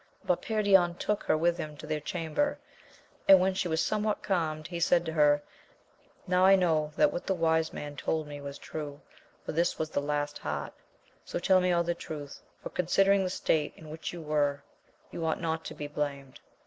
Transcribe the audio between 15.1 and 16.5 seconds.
you ought not to be blamed.